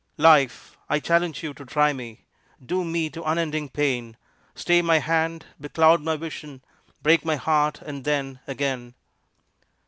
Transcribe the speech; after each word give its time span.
Life, 0.17 0.77
I 0.89 0.99
challenge 0.99 1.43
you 1.43 1.53
to 1.53 1.63
try 1.63 1.93
me, 1.93 2.25
Doom 2.65 2.91
me 2.91 3.11
to 3.11 3.21
unending 3.21 3.69
pain; 3.69 4.17
Stay 4.55 4.81
my 4.81 4.97
hand, 4.97 5.45
becloud 5.61 6.01
my 6.01 6.15
vision, 6.15 6.63
Break 7.03 7.23
my 7.23 7.35
heart 7.35 7.83
and 7.83 8.03
then 8.03 8.39
again. 8.47 8.95